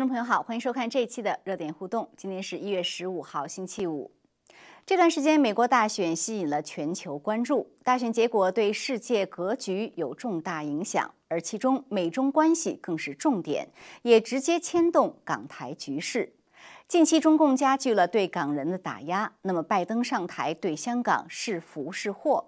[0.00, 2.08] 观众朋友好，欢迎收看这一期的热点互动。
[2.16, 4.10] 今天是一月十五号，星期五。
[4.86, 13.68] 这段时间，美国大选吸引了全球关注，大选结果对世界格局有重大影响，而其中美中关系更是重点，
[14.00, 16.32] 也直接牵动港台局势。
[16.88, 22.46] 近期中共加剧了对港人的打压，那么拜登上台对香港是福是祸？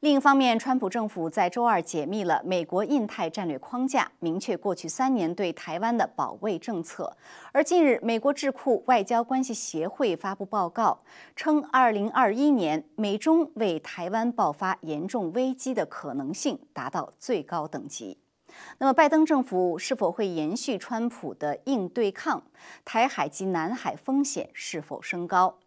[0.00, 7.16] 另一方面，川普政府在周二解密了美国印太战略框架，明确过去三年对台湾的保卫政策。
[7.50, 11.00] 而近日，美国智库外交关系协会发布报告
[11.34, 18.18] 称，二零二一年美中为台湾爆发严重危机的可能性达到最高等级。
[18.78, 22.42] 那么，拜登政府是否会延续川普的硬对抗？
[22.84, 25.58] 台海及南海风险是否升高？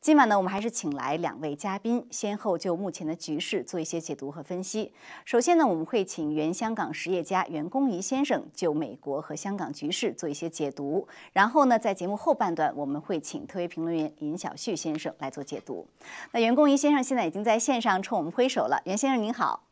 [0.00, 4.90] 今晚呢，我们还是请来两位嘉宾，先后就目前的局势做一些解读和分析。
[5.26, 11.06] 首先呢，我们会请原香港实业家袁公仪先生就美国和香港局势做一些解读。
[11.34, 15.86] 然后呢，在节目后半段，我们会请特约评论员尹小旭先生来做解读。
[16.32, 19.64] 那袁公仪先生现在已经在线上冲我们挥手了，袁先生您好。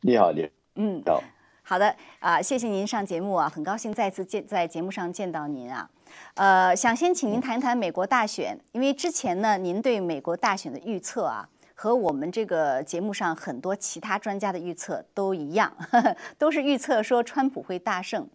[0.00, 1.22] 你好，你嗯，好。
[1.62, 5.88] 好的啊，谢谢您上节目啊，很高兴再次见在节目上见到您啊。
[6.34, 18.28] 呃，想先请您谈一谈美国大选，因为之前呢，您对美国大选的预测啊，和我们这个节目上很多其他专家的预测都一样，呵 呵都是预测说川普会大胜。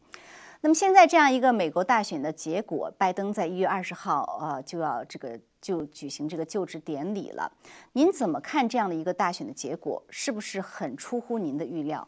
[0.62, 7.52] 那么现在这样一个美国大选的结果，拜登在一月二十号呃就要这个就举行这个就职典礼了，
[7.94, 10.04] 您怎么看这样的一个大选的结果？
[10.10, 12.08] 是不是很出乎您的预料？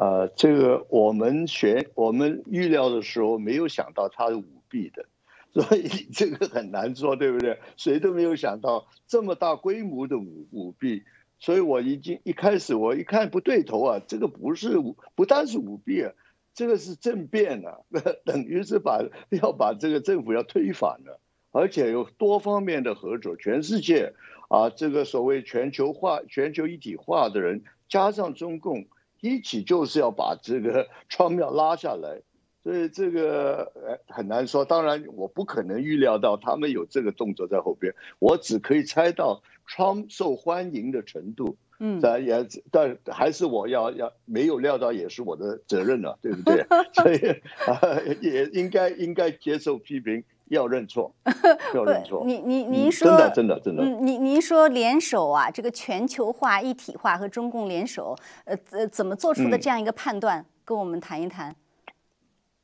[0.00, 5.04] 呃，这个我们选我们预料的时候没有想到它是舞弊的，
[5.52, 7.58] 所以 这个很难说，对不对？
[7.76, 11.02] 谁都没有想到这么大规模的舞舞弊，
[11.38, 16.14] 所以我已经一开始我一看不对头啊，这个不是舞，不单是舞弊啊，
[16.54, 17.80] 这个是政变啊，
[18.24, 21.20] 等于是把要把这个政府要推翻了，
[21.52, 24.14] 而且有多方面的合作，全世界
[24.48, 28.86] 啊，这个所谓全球化、全球一体化的人加上中共。
[29.20, 32.22] 一起就是要把这个 窗要拉下来，
[32.62, 34.64] 所以这个呃很难说。
[34.64, 41.56] 当然，我不可能预料到他们有这个动作在后边，我只可以猜到窗受欢迎的程度。
[41.82, 46.66] 嗯，但也但还是我要要没有料到也是我的责任了，对不对？
[46.92, 50.22] 所以 也应该应该接受批评。
[50.50, 51.12] 要认错，
[51.74, 52.24] 要认错。
[52.26, 53.82] 你你您说真的真的真的。
[53.84, 60.44] 嗯，您您说联手啊，这个全球化一体化和中共联手，呃呃，怎么做出的这样一个判断？
[60.64, 61.54] 跟我们谈一谈。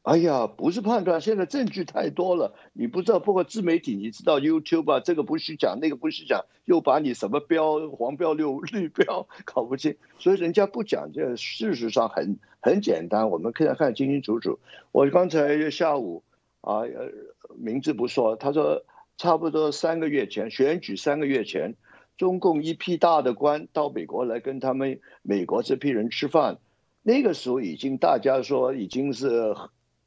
[0.03, 2.55] 哎呀，不是判断，现在证据太多了。
[2.73, 11.11] 你不知道，包括自媒体，你知道 YouTube 啊，这个不许讲，那个不许讲，又把你什么标黄标、绿绿标搞不清，所以人家不讲。
[11.13, 14.59] 这事实上很很简单，我们可以看清清楚楚。
[14.91, 16.25] 我刚才下午。
[16.67, 17.13] 啊，呃，
[17.57, 18.83] 名字不说，他说
[19.17, 21.77] 差不多三个月前选举，三个月前，
[22.17, 26.59] 中共一批大的官到美国来跟他们美国这批人吃饭，
[27.03, 29.55] 那个时候已经大家说已经是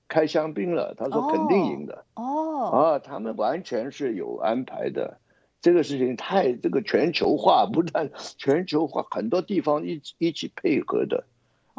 [0.09, 5.22] 开香槟了，他说肯定赢的，哦，啊，他们完全是有安排的，
[5.62, 11.24] 这个事情太这个全球化，不但全球化，很多地方一一起配合的。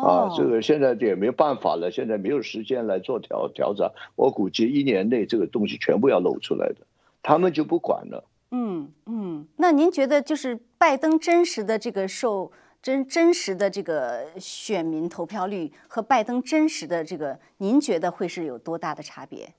[0.02, 3.90] 啊，这个现在也没有办法了，现在没有时间来做调调整。
[4.16, 6.86] 我估计一年内这个东西全部要露出来的，
[7.22, 8.24] 他们就不管了。
[8.50, 12.50] 嗯嗯，那您觉得就是拜登真实的这个受
[12.82, 19.54] 真真实的这个选民投票率和拜登真实的这个，您觉得会是有多大的差别？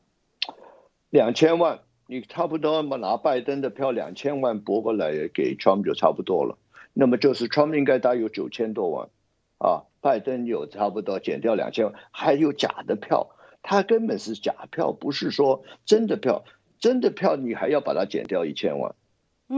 [1.10, 6.58] 两千万，你差不多嘛拿拜登的票两千万拨过来给 Trump 就差不多了。
[6.94, 9.10] 那么就是 Trump 应该大约有九千多万。
[9.58, 13.28] 啊，拜登有差不多减掉两千万，还有假的票，
[13.62, 16.44] 他根本是假票，不是说真的票，
[16.80, 18.96] 真的票你还要把它减掉一千万，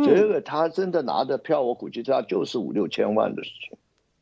[0.06, 3.78] 这个他真的拿的票，我估计他就是五六千万的事情。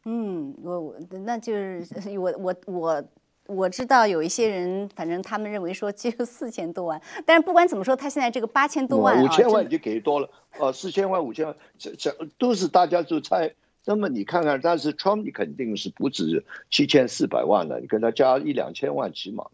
[0.05, 3.03] 嗯，我我那就是我我我
[3.47, 10.29] 我知道有一些人，反正他们认为说只有四千多万，但是不管怎么说，他现在这个八千多万，五千万已经给多了，
[10.59, 13.55] 哦，四千万五千万，这这都是大家就猜。
[13.85, 19.45] 那么你看看，但是 Trump 你肯定是不止七千四百万了，你跟他加一两千万起码。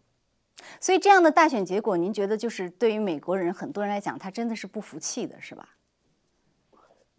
[0.80, 5.68] 所以这样的大选结果，您觉得就是对于美国人很多人来讲，他真的是不服气的，是吧？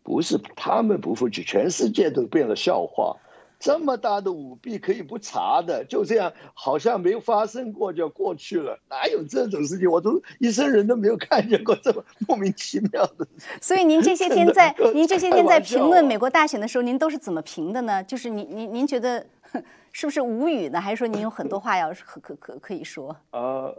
[0.03, 3.17] 不是他们不服气，全世界都变了笑话。
[3.59, 9.91] 这么大的舞弊可以不查的，就这样好像没有发生过就过去了，哪有这种事情？
[9.91, 13.27] 我都一生人都没有看见过这么莫名其妙的。
[13.61, 18.01] 所以您这些天在您这些天在评论美国大选的时候，您都是怎么评的呢？
[18.03, 19.25] 就是您您您觉得
[19.91, 20.79] 是不是无语呢？
[20.79, 23.13] 还是说您有很多话要可可可可以说？
[23.31, 23.69] 啊，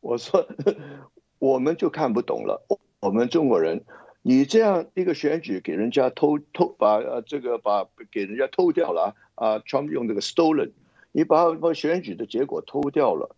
[0.00, 0.44] 我说
[1.38, 2.60] 我们就看不懂了，
[2.98, 3.84] 我们中国人。
[4.24, 10.70] 你这样一个选举给人家偷偷把呃这个把给人家偷掉了啊，Trump 用这个 stolen，
[11.10, 13.34] 你把把选举的结果偷掉了，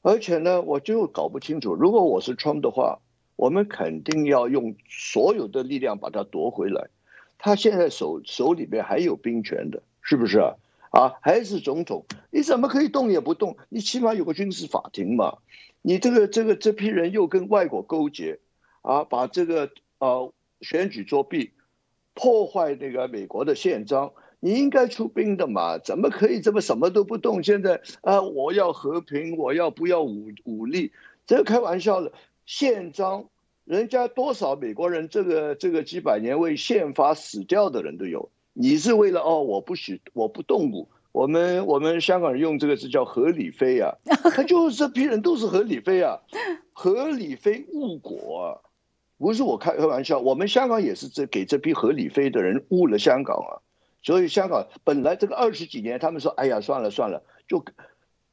[0.00, 3.00] 而且呢，我就搞不清楚，如果我是 Trump 的话，
[3.36, 6.88] 我们肯定要用所有的力量把它夺回来。
[7.36, 10.54] 他现在手手里边还有兵权的，是不是啊？
[10.92, 13.58] 啊，还是总统，你怎么可以动也不动？
[13.68, 15.36] 你起码有个军事法庭嘛。
[15.82, 18.38] 你这个这个这批人又跟外国勾结，
[18.80, 19.68] 啊，把这个。
[20.02, 21.52] 呃，选举作弊，
[22.12, 25.78] 破坏那个美国的宪章，你应该出兵的嘛？
[25.78, 27.44] 怎么可以这么什么都不动？
[27.44, 30.90] 现在啊，我要和平，我要不要武武力？
[31.24, 32.10] 这开玩笑的，
[32.46, 33.28] 宪章，
[33.64, 38.28] 人家多少美国人，这个这个几百年为宪法死掉的人都有。
[38.54, 40.88] 你是为了哦，我不许我不动武。
[41.12, 43.94] 我们我们香港人用这个字叫合理非啊，
[44.34, 46.18] 他就是这批人都是合理非啊，
[46.72, 48.40] 合理非误国。
[48.40, 48.71] 啊
[49.22, 53.62] 不是我开开玩笑，我们香港也是这给这批合理飞的人误了香港啊，
[54.02, 57.64] 所以香港本来这个二十几年，他们说，哎呀，算了算了，就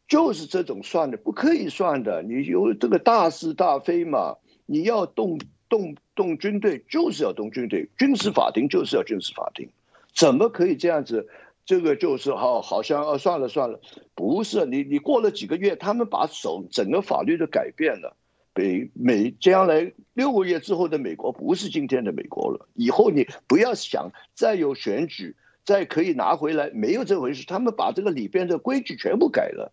[0.07, 2.23] 就是这种算的，不可以算的。
[2.23, 4.37] 你有这个大是大非嘛？
[4.65, 5.39] 你要动
[5.69, 9.69] 动动军队，就是要动军队，军事法庭就是要军事法庭，
[10.15, 11.27] 怎么可以这样子？
[11.67, 13.79] 这个就是好，好像啊，算了算了，
[14.15, 18.17] 不是你你过了几个月，他们把手整个法律都改变了。
[18.59, 22.67] 美美将来六个月之后的美国不是今天的美国了。
[22.73, 27.45] 以后你不要想再有选举，再可以拿回来，没有这回事。
[27.45, 29.71] 他们把这个里边的规矩全部改了，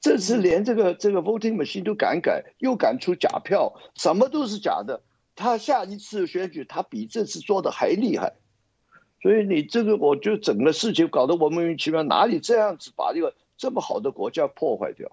[0.00, 5.02] 这次连这个这个 voting machine 都敢改，又敢出假票，什么都是假的。
[5.36, 8.32] 他下一次选举，他比这次做的还厉害。
[9.20, 15.12] 所以你这个，我就整个事情搞得我莫名其妙，哪里这样子把这个这么好的国家破坏掉，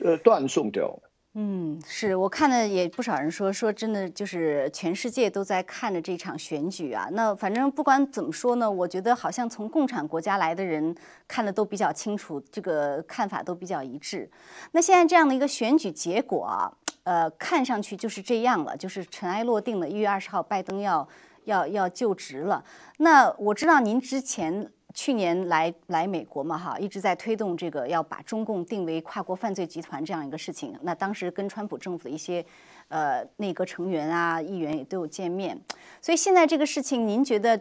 [0.00, 1.00] 呃，断送掉。
[1.36, 7.08] 嗯，是我看了也不少人说说真的，就是全世界都在看着这场选举啊。
[7.10, 10.94] 那反正不管怎么说呢，我觉得好像从共产国家来的人
[11.26, 14.30] 看的都比较清楚，这个看法都比较一致。
[14.70, 16.72] 那现在这样的一个选举结果啊，
[17.02, 19.88] 呃，看上去就是这样了，就是尘埃落定了。
[19.88, 21.08] 一月二十号，拜登要
[21.46, 22.64] 要要就职了。
[22.98, 24.70] 那我知道您之前。
[24.94, 30.72] 去年来来美国嘛，哈，一直在推动这个要把中共定为跨国犯罪集团这样一个事情。
[30.82, 32.44] 那当时跟川普政府的一些
[32.86, 35.60] 呃内阁成员啊、议员也都有见面。
[36.00, 37.60] 所以现在这个事情，您觉得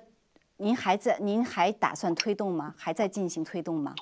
[0.57, 2.75] 您还在，您还打算推动吗？
[2.77, 3.95] 还在进行推动吗？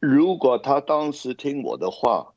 [0.00, 2.32] 如果他当时听我的话，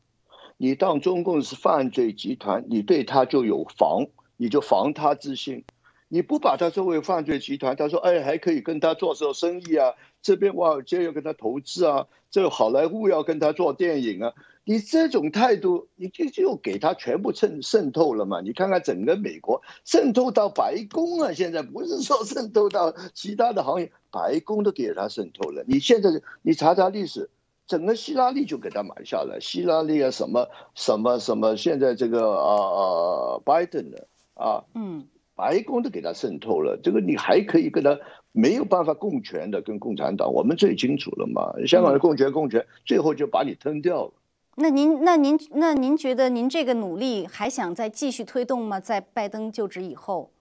[0.58, 4.06] 你当中共是犯罪集团，你对他就有防，
[4.36, 5.64] 你就防他之心。
[6.10, 14.34] 你不把他作为犯罪集团，他说：“哎，还可以跟他做做生意啊，这边华尔街要跟他投资啊，这好莱坞要跟他做电影啊。”
[14.70, 18.42] 你这种态度，你就就给他全部渗渗透了嘛？
[18.42, 25.64] 你看看整个美国渗透到白宫啊，现在不是说渗透到其他的行业，白宫都给他渗透了。
[25.66, 26.10] 你现在
[26.42, 27.30] 你查查历史，
[27.66, 35.08] 整个希拉里就给他买下来，希拉里啊，什么什么什么，现在这个啊啊拜登的啊，嗯。
[35.38, 38.00] 白宫都给他渗透了，这个你还可以跟他
[38.32, 41.54] 没有办法共权的，跟共产党，我们最清楚了嘛。
[41.68, 44.14] 香港的共权共权，最后就把你吞掉了。
[44.56, 48.80] 那您那您那您觉得您这个努力还想再继续推动吗？
[48.80, 50.32] 在拜登就职以后，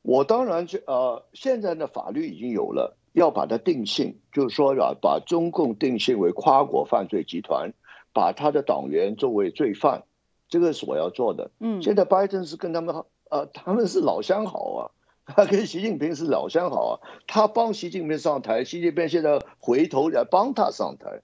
[0.00, 7.74] 我当然就呃，现在的法律已经有了，要把它定性，就是说啊，把中共定性为跨国犯罪集团，
[8.14, 10.04] 把他的党员作为罪犯。
[10.48, 11.50] 这个是我要做的。
[11.60, 14.80] 嗯，现在拜登是跟他们，呃，他们是老相好啊，
[15.26, 16.92] 他跟习近平是老相好啊。
[17.26, 21.22] 他帮习近平上台，习近平现在回头来帮他上台，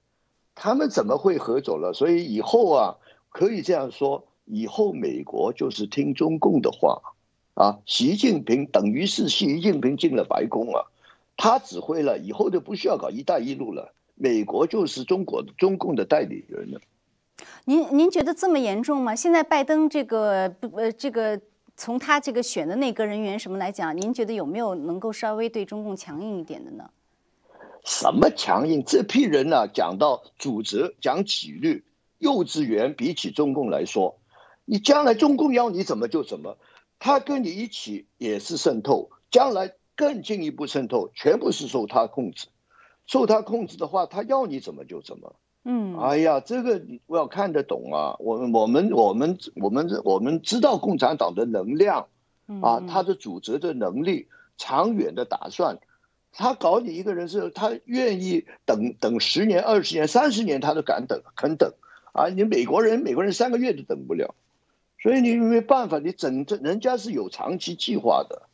[0.54, 1.92] 他们怎么会合作了？
[1.92, 2.96] 所以以后啊，
[3.30, 7.00] 可以这样说，以后美国就是听中共的话
[7.54, 7.78] 啊。
[7.86, 10.86] 习近平等于是习近平进了白宫啊，
[11.36, 16.80] 他指挥了，以后就不需要搞一带一路了，美国就是中国中共的代理人了。
[17.64, 19.14] 您您觉得这么严重吗？
[19.14, 21.40] 现在拜登这个呃这个
[21.76, 26.90] 从他这个选的内阁人员什么来讲，您觉得有没有能够稍微对中共强硬一点的呢？
[27.84, 28.82] 什么强硬？
[28.84, 31.84] 这批人呢，讲到组织，讲纪律，
[32.18, 34.18] 幼稚园比起中共来说，
[34.64, 36.58] 你将来中共要你怎么就怎么，
[36.98, 39.74] 他跟你一起也是渗透，将来。
[39.94, 42.48] 更进一步渗透，全部是受他控制。
[43.06, 45.36] 受他控制的话，他要你怎么就怎么。
[45.64, 48.16] 嗯，哎呀，这个你我要看得懂啊。
[48.18, 52.08] 我们我们我们我们我们知道共产党的能量
[52.60, 55.78] 啊，他的组织的能力，长远的打算。
[56.34, 61.74] 他搞你一个人是，他愿意等等十年、二十年、三十年，他都敢等，肯等
[62.12, 62.28] 啊！
[62.28, 64.34] 你美国人，美国人三个月都等不了，
[64.98, 68.48] 所以你没办法，你整这人家是有长期计划的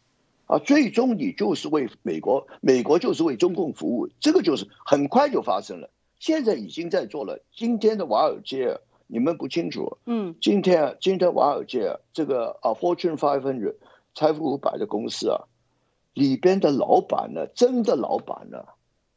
[0.46, 0.58] 啊！
[0.58, 7.40] 最终你就是为美国，美国就是为中共服务，这个就是很快就发生了，现在已经在做了。
[7.52, 13.76] 今天的华尔街，你们不清楚，嗯，今天今天华尔街这个啊，Fortune Five Hundred
[14.14, 15.44] 财富五百的公司啊。
[16.14, 18.64] 里边的老板呢，真的老板呢，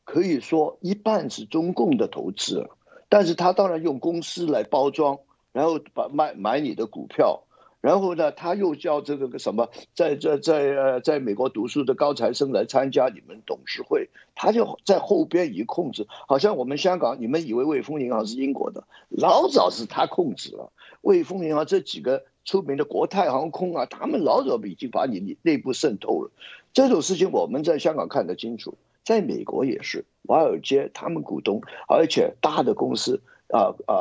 [0.03, 2.70] 可以说一半是中共的投资，
[3.10, 5.17] 但是他当然用公司来包装，
[5.51, 7.41] 然后把买买你的股票，
[7.82, 20.72] 然后呢，他又叫这个个什么，在在在呃，在美国读书的高材生来参加你们董事会，他就在后边一控制，好像我们香港，你们以为汇丰银行是英国的，老早是他控制了，
[21.02, 26.30] 汇丰银行这几个出名的国泰航空啊，他们老早已经把你内部渗透了。
[26.74, 33.96] 这种事情我们在香港看得清楚，在美国也是，华尔街他们股东，而且大的公司啊啊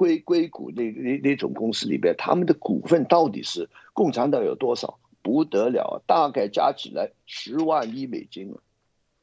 [0.00, 4.98] 硅硅谷那那那种公司里边，他们的股份到底是共产党有多少？
[5.20, 8.62] 不得了，大概加起来十万亿美金了。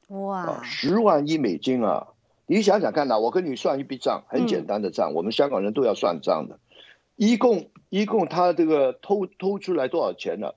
[0.09, 2.09] 哇，十万亿美金啊！
[2.45, 6.59] 你想想看呐，我跟你算一笔账，很简单的账，我们香港人都要算账的。
[7.15, 10.51] 一共一共他这个偷偷出来多少钱呢？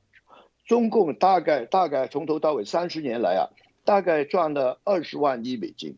[0.66, 3.48] 中共大概大概从头到尾三十年来啊，
[3.86, 5.96] 大概赚了二十万亿美金，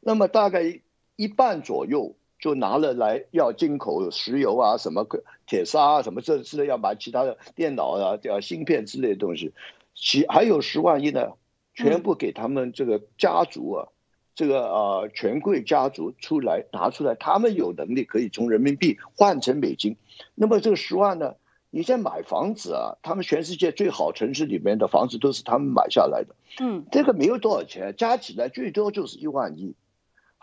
[0.00, 0.82] 那么大概
[1.16, 2.14] 一半左右
[2.44, 5.06] 就拿了来要进口石油啊，什么
[5.46, 9.54] 铁砂啊，什么这之类要买其他的电脑啊、叫芯片之类的东西，
[9.94, 11.30] 其还有十万亿呢，
[11.72, 13.88] 全部给他们这个家族啊，
[14.34, 19.96] 这个呃权贵家族出来拿出来，他们有能力可以从人民币换成美金，
[20.34, 21.36] 那么这个十万呢？
[21.70, 22.98] 你在买房子啊？
[23.00, 26.36] 他们全世界最好城市里面的房子都是他们买下来的。
[26.60, 29.74] 嗯，这个没有多少钱，加起来最多就是一万亿，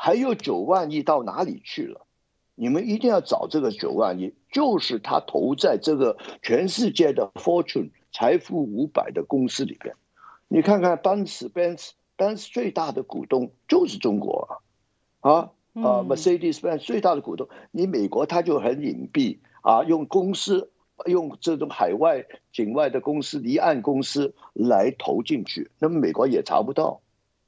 [0.03, 2.08] 还有九万亿到哪里去了？
[2.55, 9.93] 你们一定要找这个九万亿，就是他投在这个全世界的 Fortune 财富五百的公司里边。
[10.48, 14.60] 你看看奔驰，Benz，Benz 最大的股东就是中国
[15.20, 15.51] 啊，啊
[15.84, 20.72] 啊，Mercedes-Benz 最大的股东，你美国他就很隐蔽啊，用公司。
[21.08, 27.01] 用这种海外境外的公司、离岸公司来投进去，那么美国也查不到，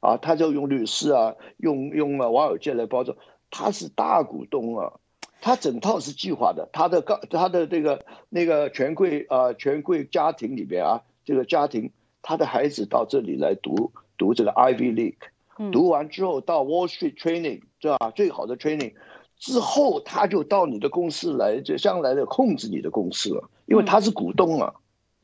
[0.04, 3.18] 啊，他就用律师啊，用用啊瓦尔街来包装，
[3.50, 5.00] 他是大股东啊，
[5.40, 11.92] 他整套是计划的，他的高他的这个那个权贵啊权贵家庭里边啊，这个家庭
[12.22, 18.12] 他的孩子到这里来读读这个 Ivy League，读完之后到 Wall Street Training，对吧？
[18.12, 18.96] 最好的 Training。
[19.38, 24.74] 之后他就到你的公司来，就将来的控制你的公司了，因为他是股东啊，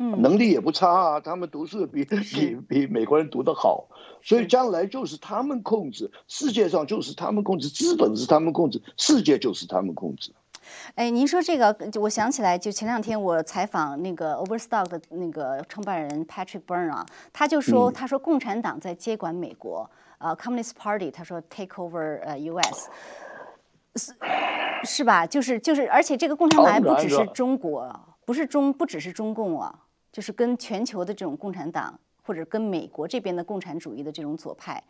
[0.02, 3.88] 嗯，能力也不差啊，他们读书比比比美国人读得好，
[4.24, 10.32] 所以将来就是他们控制世界上，就是他们控制资本是他们控制世界，就是他们控制。
[10.96, 19.90] 哎，您说这个，我想起来，就前两天我采访那个 Overstock 的那个创办人 Patrick Byrne 啊，他就说，他说共产党在接管美国，
[20.20, 22.88] 呃，Communist Party，他说 take over 呃 US。
[23.96, 24.14] 是
[24.84, 25.26] 是吧？
[25.26, 29.74] 就是就是，而且这个共产党还不只是中国，不是中不只是中共啊，
[30.12, 34.84] 就是跟全球的这种共产党，或者跟美国这边的共产主义的这种左派，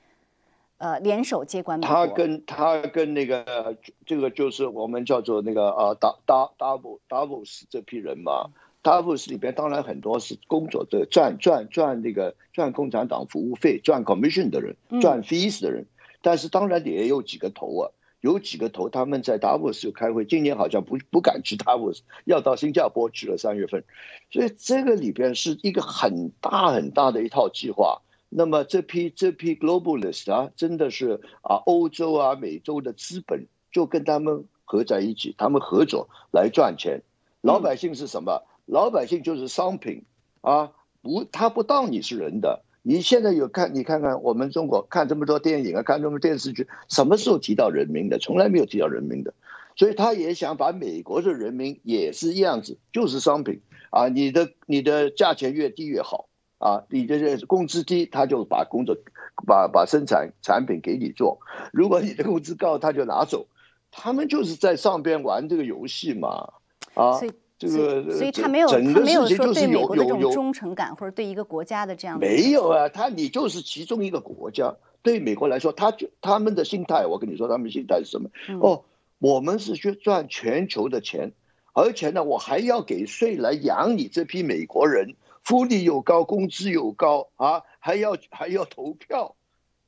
[0.77, 1.93] 呃，联手接管美国。
[1.93, 8.49] 他跟他跟那个这个就是我们叫做那个呃达达达布达布斯这批人嘛，
[8.81, 15.85] 达布斯里边当然很多是工作的赚赚赚那个赚共产党服务费赚 commission 的人，赚 fees 的人，
[16.21, 17.91] 但是当然也有几个头啊。
[18.21, 23.83] 有几个头，他们在达沃斯开会，今年好像不不敢去达沃斯，要到新加坡去了三月份，
[24.31, 28.01] 所以这个里边是一个很大很大的一套计划。
[28.27, 37.01] 那么这批这批 globalist 啊，真的是啊，欧洲啊、美洲的资本就跟他们合在一起，他们合作来赚钱。
[37.41, 38.43] 老百姓是什么？
[38.65, 40.03] 老百姓就是商品
[40.41, 42.61] 啊，不，他不当你是人的。
[42.89, 43.75] 你现在有看？
[43.75, 48.17] 你看看我们中国看这么多电影啊，看这么多电视剧，什么时候提到人民的？
[48.17, 49.35] 从来没有提到人民的，
[49.75, 54.07] 所以他也想把美国的人民也是一样子，就是商品啊。
[54.07, 58.97] 你的你的价钱越低越好啊，你的工资低，他就把工作
[59.45, 61.37] 把把生产产品给你做；
[61.71, 63.45] 如果你的工资高，他就拿走。
[63.91, 66.53] 他们就是在上边玩这个游戏嘛，
[66.95, 67.19] 啊。
[67.59, 78.29] 这个所以他没有整个没有说对美国有这种忠诚感，或者对一个国家的这样没有啊，他你就是其中一个国家，对美国来说，他就他们的心态，我跟你说，他们心态是什么？
[78.61, 78.85] 哦，
[79.19, 81.33] 我们是去赚全球的钱，
[81.73, 89.35] 而且呢，我还要给税来养你这批美国人，福利又高，工资又高啊，还要还要投票。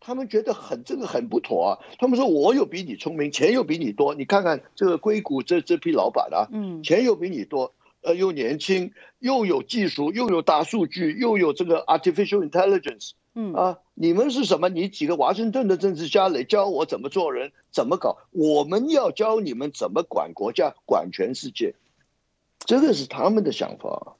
[0.03, 1.79] 他们觉得很这个很不妥啊！
[2.00, 4.15] 他们说我又比你聪明，钱又比你多。
[4.15, 14.70] 你看看这个硅谷这这批老板啊，嗯，钱又比你多，呃，又年轻，又有技术，又有大数据，又有这个 artificial intelligence，嗯啊，你们是什么？
[14.70, 18.17] 你几个华盛顿的政治家来教我怎么做人，怎么搞？
[18.31, 21.75] 我们要教你们怎么管国家，管全世界，
[22.65, 24.15] 这个是他们的想法。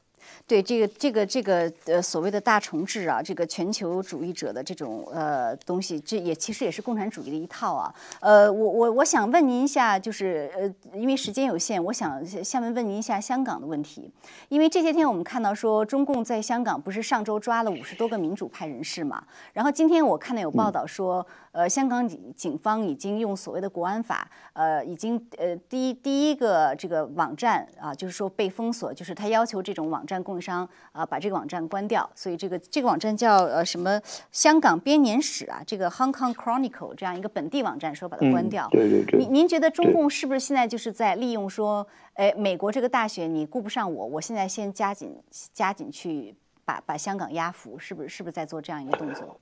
[0.52, 7.96] 对这个这个这个呃所谓的大重置啊，这个全球主义者的这种呃东西，这也其实也是共产主义的一套啊。
[8.20, 14.12] 呃，我我我想问您一下，就是呃，因为时间有限，我想下面问您一下香港的问题。
[14.50, 19.24] 因为这些天我们看到说，中共在香港不是上周抓了五十多个民主派人士嘛？
[19.54, 21.26] 然后今天我看到有报道说。
[21.52, 32.10] 呃，香港警警方已经用所谓的国安法，呃，已经呃第一第一个这个网站啊，就是说被封锁，就是他要求这种网站供应商啊把这个网站关掉。
[32.16, 38.68] 所以这个这个网站叫呃什么香港编年史啊，这个 Hong Kong Chronicle 这样一个本地网站，说把它关掉。
[38.72, 39.20] 对对对。
[39.20, 45.16] 您您觉得中共是不是现在就是在利用说，哎，美国这个大选你顾不上我，我现在先加紧
[45.54, 49.38] 加紧去把把香港压服，是不是是不是在做这样一个动作？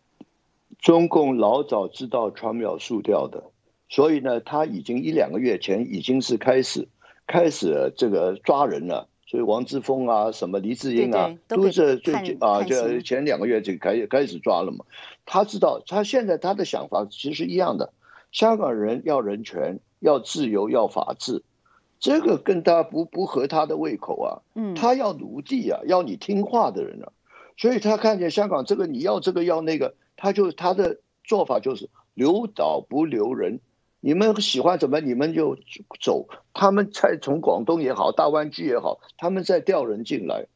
[0.79, 3.43] 中共老早知道川要输掉的，
[3.89, 6.87] 所以呢，他已经一两个月前已经是开始
[7.27, 9.09] 开始这个抓人了。
[9.27, 14.85] 所以王志峰啊，什么黎智英啊，都是最近啊，就前两个月就开开始抓了嘛。
[15.25, 17.93] 他知道，他现在他的想法其实一样的，
[18.31, 21.43] 香港人要人权，要自由，要法治，
[21.99, 24.41] 这个跟他不不合他的胃口啊。
[24.55, 27.11] 嗯，他要奴隶啊，要你听话的人啊。
[27.57, 29.93] 所以他看见香港这个你要这个要那个。
[30.19, 33.61] 他就他的做法就是留岛不留人，
[34.01, 35.57] 你们喜欢怎么你们就
[36.01, 36.27] 走。
[36.53, 40.47] 他们在从广东也好，大湾区也好，他们在调人进来。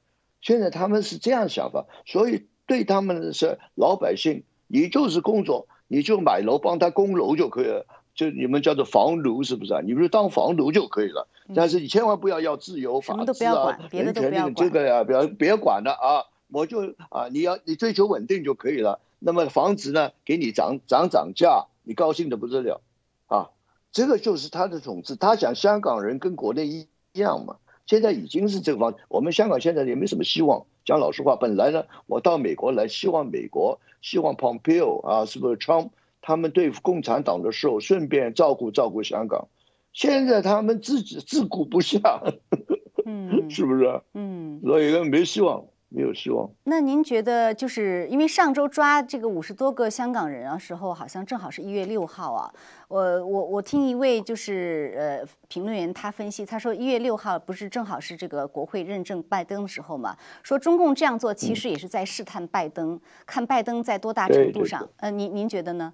[0.41, 9.79] 现在他们是这样想法，所以对他们是老百姓，你就是工作，你就买楼帮他供楼就可以了，就你们叫做房奴是不是啊？
[9.81, 16.27] 你不是当房奴就可以了，但是你千万不要要自由、法治啊、人权这个呀，不要别管了啊！
[16.51, 18.99] 我就啊，你要你追求稳定就可以了。
[19.25, 22.81] 那么房子呢，给你涨涨涨价，你高兴的不得了，
[23.27, 23.51] 啊，
[23.93, 25.15] 这个就是他的统治。
[25.15, 27.55] 他想香港人跟国内一样嘛，
[27.85, 28.95] 现在已经是这个方。
[29.07, 30.65] 我们香港现在也没什么希望。
[30.83, 39.47] 讲老实话，本来呢，我到美国来，希望美国，希望 Pompeo 啊，是不是 Trump 他们对付共产党的时候，顺便照顾照顾香港。
[39.93, 42.33] 现在他们自己自顾不暇，
[43.05, 44.01] 嗯，是不是？
[44.13, 45.65] 嗯，所以没希望。
[45.93, 46.49] 没有希望。
[46.63, 52.51] 那您觉得，就是因为上周抓这个五十多个香港人啊时候，好像正好是一月六号啊。
[52.87, 60.17] 我我我听一位就是呃评论员他分析，他说一月六号不是正好是这个国会认证拜登的时候嘛？
[60.41, 64.89] 说中共这样做其实也是在试探拜登，看拜登在多大程度上。
[64.97, 65.93] 呃，您您觉得呢？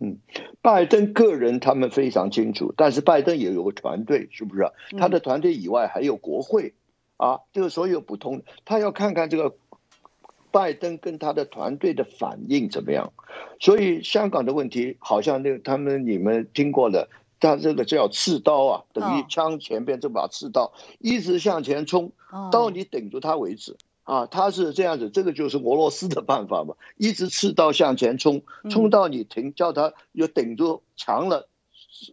[0.00, 0.18] 嗯，
[0.60, 4.70] 拜登个人他们非常清楚，但是拜登也有个团队，是不是？
[4.98, 6.74] 他的团队以外还有国会。
[7.16, 9.54] 啊，这个所有不同，他要看看这个
[10.50, 13.12] 拜登跟他的团队的反应怎么样。
[13.60, 17.08] 所以香港的问题，好像那他们你们听过的，
[17.40, 22.12] 他这个叫刺刀啊，等于枪前边这把刺刀，一直向前冲，
[22.50, 23.76] 到你顶住他为止。
[24.04, 31.48] 啊，他是这样子，这个就是俄罗斯的办法嘛，一直刺刀向前冲，冲到你停，叫他又顶住墙了，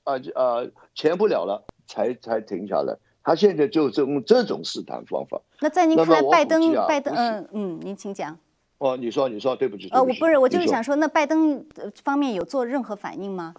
[0.05, 0.63] 啊啊，
[0.95, 2.97] 前不了了，才才停下来。
[3.23, 5.41] 他现在就用这种试探方法。
[5.59, 8.37] 那在您看来，拜登，拜登，嗯嗯，您请讲。
[8.77, 9.89] 哦，你说，你说，对不起。
[9.89, 11.63] 呃，我不是，我就是想说，那拜登
[12.03, 13.53] 方面有做任何反应吗？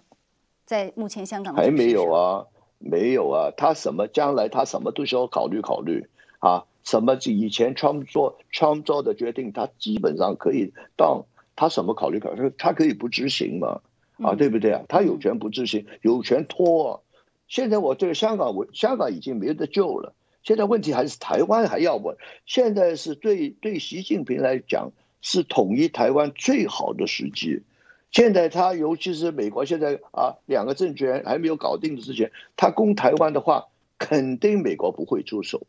[0.65, 2.45] 在目前香港还没有啊，
[2.79, 6.07] 没有啊，他什么将来他什么都需要考虑考虑
[6.39, 11.23] 啊，什么以前创做创造的决定，他基本上可以当
[11.55, 13.81] 他什么考虑考虑，他可以不执行嘛，
[14.23, 14.81] 啊，对不对啊？
[14.89, 17.02] 他有权不执行，有权拖。
[17.53, 20.15] 现在我对香港，我香港已经没得救了。
[20.41, 22.17] 现在问题还是台湾还要稳。
[22.47, 24.89] 现在是对对习近平来讲
[25.21, 27.61] 是统一台湾最好的时机。
[28.09, 33.67] 现在他尤其是美国现在啊两个政权还没有搞定的之前，他攻台湾的话，
[33.99, 35.61] 肯定美国不会出手。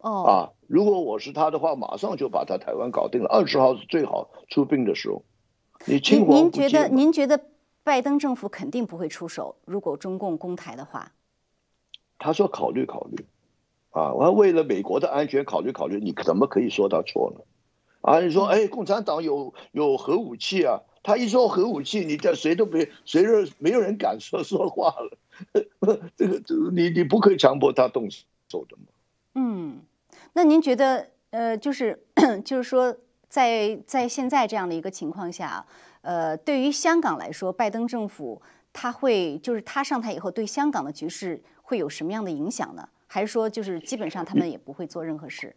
[0.00, 3.28] 哦啊，如果我是他的话，马上就把他台湾搞定了。
[3.30, 5.24] 二十号是最好出兵的时候。
[5.86, 7.40] 你您您觉得您觉得
[7.82, 9.56] 拜登政府肯定不会出手？
[9.64, 11.10] 如果中共攻台的话？
[12.22, 13.26] 他说：“考虑考虑，
[13.90, 17.40] 啊，我为了美国的安全考虑考虑，你怎么可以说他错呢？
[18.00, 20.80] 啊，你说哎，共产党有有核武器啊？
[21.02, 25.18] 他一说核武器，你这谁都别谁都没有人敢说 说话了。
[26.16, 28.08] 这个这个，你你不可以强迫他动
[28.48, 28.84] 手的嘛。
[29.34, 29.82] 嗯，
[30.34, 32.00] 那您觉得呃，就是
[32.44, 32.96] 就是说，
[33.28, 35.66] 在在现在这样的一个情况下，
[36.02, 38.40] 呃，对于香港来说，拜登政府
[38.72, 42.90] 他会就是他上台以后对香港的局势会有什么样的影响呢？
[43.06, 45.56] 还是说就是基本上他们也不会做任何事？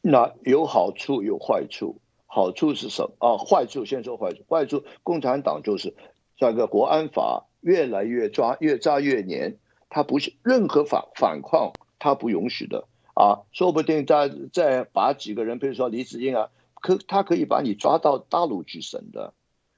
[0.00, 3.36] 那有好处有坏处，好处是什么啊？
[3.38, 5.94] 坏处先说坏处，坏处共产党就是
[6.36, 9.56] 这个国安法越来越抓越抓越严，
[9.88, 19.32] 他不是任何反反抗他不允许的啊，说不定再再把几个人，比如说李子英啊，可他可以把你抓到大陆去审的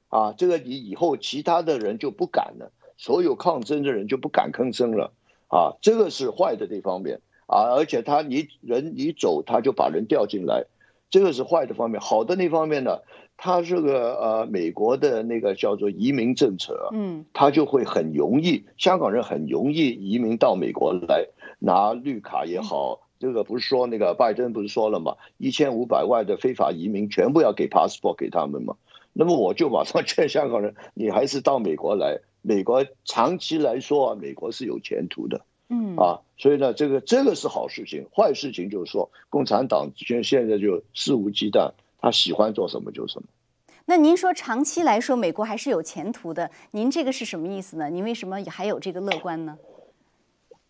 [0.09, 5.13] 啊，这个你以后其他的人就不敢了，所有抗争的人就不敢吭声了
[5.49, 7.21] 啊，这个是坏的那方面。
[7.51, 10.67] 啊，而且他你人一走，他就把人调进来，
[11.09, 11.99] 这个是坏的方面。
[11.99, 12.99] 好的那方面呢，
[13.39, 21.27] 他这个呃美国的那个叫做移民政策，嗯，他就会很容易，香港人很容易移民到美国来
[21.59, 23.01] 拿绿卡也好。
[23.19, 25.17] 这个不是说那个拜登不是说了吗？
[25.39, 28.77] 一千五百万的非法移民全部要给 passport 给他们嘛？
[29.15, 35.45] 那么我就马上劝香港人，你还是到美国来，美国长期来说啊，美国是有前途的。
[35.71, 43.29] 嗯啊，所以呢，这个这个是好事情，坏事情就是说，共产党现现在就肆无忌惮，他喜欢做什么就什么。
[43.85, 47.91] 那您说长期来说，美国还是有前途的，您这个是什么意思呢？
[47.91, 49.59] 您为什么还有这个乐观呢？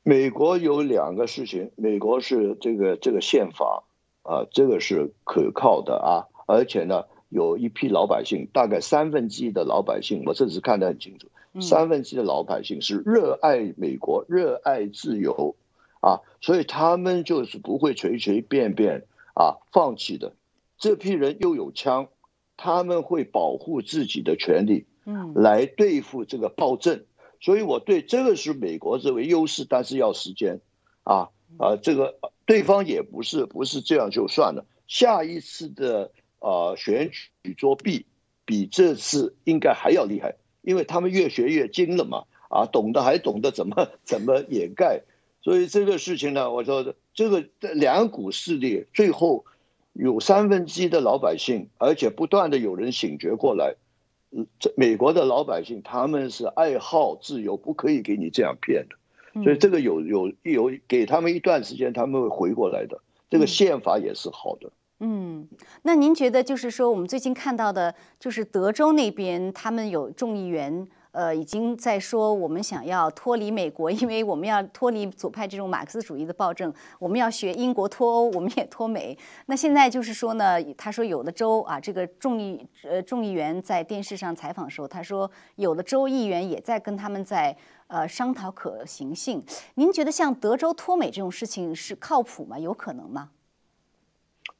[0.02, 3.84] 美国有两个事情，美国是这个这个宪法
[4.22, 11.28] 啊，这个是可靠的啊，而且呢，有一批老百姓，大概三分之一的老百姓，我这次看得很清楚。
[11.60, 15.56] 三分之一的老百姓是热爱美国、热爱自由，
[16.00, 20.34] 啊，所以他们就是不会随随便便啊放弃的。
[20.78, 22.08] 这批人又有枪，
[22.56, 27.04] 他们会保护自己的权利，嗯，来对付这个暴政。
[27.40, 30.60] 所以我对这个是美国认为优势，但是要时间，
[31.04, 34.66] 啊啊，这个对方也不是不是这样就算了。
[34.86, 37.10] 下一次的啊选
[37.42, 38.06] 举作弊，
[38.44, 40.36] 比这次应该还要厉害。
[40.68, 45.00] 因为他们越学越精了嘛，啊，懂得还懂得怎么怎么掩盖，
[45.40, 49.46] 所以这个事情呢，我说这个两股势力最后
[49.94, 53.76] 有三分之一的老百姓，而且不断的有人醒觉过来，
[54.30, 63.00] 嗯，这美国的老百姓他们是爱好自由，不可以给你这样骗的，所以这个有有有给他们一段时间，他们会回过来的，
[63.30, 64.70] 这个宪法也是好的。
[65.00, 65.46] 嗯，
[65.82, 79.16] 那您觉得就是说，我们最近看到的，就是德州那边他们有众议员，呃，已经在说我们想要脱离美国，因为我们要脱离左派这种马克思主义的暴政，我们要学英国脱欧，我们也脱美。
[79.46, 87.56] 那现在就是说呢，他说有的州啊，这个众议呃众议员在电视上采访的时候，他说有的州议员也在跟他们在
[87.86, 89.40] 呃商讨可行性。
[89.76, 92.58] 您觉得像德州脱美这种事情是靠谱吗？
[92.58, 93.30] 有可能吗？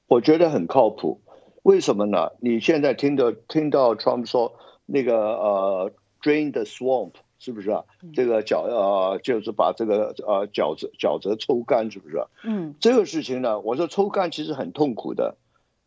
[0.08, 1.20] 我觉得很靠谱，
[1.62, 2.30] 为什么呢？
[2.40, 4.54] 你现在听到听到 Trump 说
[4.86, 5.92] 那个呃
[6.22, 7.84] ，drain the swamp 是不是啊？
[8.14, 12.24] 这个沼呃，就是把这个呃沼泽沼泽抽干，是不是？
[12.42, 15.36] 嗯，这个事情呢，我说抽干其实很痛苦的。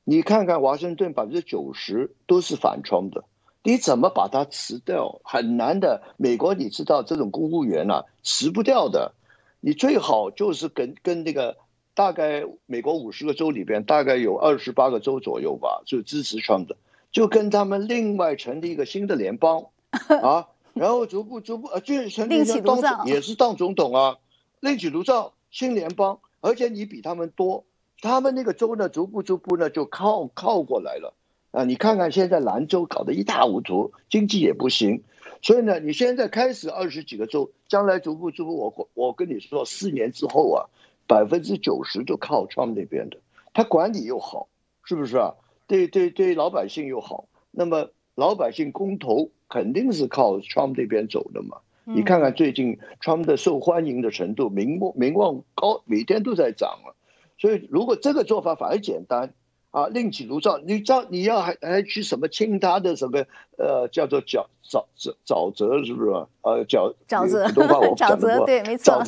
[0.04, 3.24] 你看看华盛顿百分之九十都是反 Trump 的，
[3.64, 5.20] 你怎么把它辞掉？
[5.24, 6.04] 很难的。
[6.18, 9.16] 美国你知道这种公务员啊，辞不掉的。
[9.62, 11.58] 你最好就是跟跟那个。
[11.94, 16.78] 大概美国五十个州里边，大概有二十八个州左右吧，就支持川的，
[17.12, 19.68] 就跟他们另外成立一个新的联邦
[20.24, 24.18] 啊，然后逐步逐步呃，就成立当也是当总统啊，
[24.62, 27.66] 另起炉灶新联邦，而且你比他们多，
[28.00, 31.14] 他们那个州呢，逐步逐步呢就靠靠过来了
[31.52, 35.04] 啊，你看看现在兰州搞得一塌糊涂，经济也不行，
[35.42, 40.72] 所以呢，你现在开始二十几个州，将来逐步逐步，我我跟你说，四年之后啊。
[41.12, 43.18] 百分之九十都靠 Trump 那边的，
[43.54, 44.48] 他管理又好，
[44.86, 45.34] 是不是啊？
[45.68, 51.58] 对对对，老百姓又好，那么老百姓公投肯定是靠 Trump 那边走的嘛。
[51.84, 56.96] 你看看最近 Trump 的受欢迎的程度，名望名望高，每天都在涨啊。
[57.38, 59.34] 所以如果这个做法反而简单
[59.72, 63.26] 啊，另起炉灶，你照你要还还去什么清他的什么
[63.58, 66.12] 呃叫做沼沼沼沼泽是不是？
[66.42, 69.04] 呃沼沼泽，普通话我沼泽对，没错。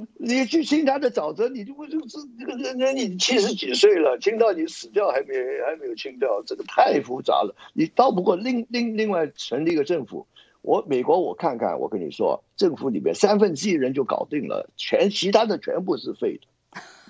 [0.18, 5.34] 你去清他的沼泽，你就会就是这个人人你七十几岁了，清到你死掉还没
[5.66, 7.54] 还没有清掉，这个太复杂了。
[7.74, 10.26] 你倒不过另另另外成立一个政府，
[10.62, 16.46] 我美国我看看，我跟你说，政府里面三分之一人就搞定了，全其他的全部是废的。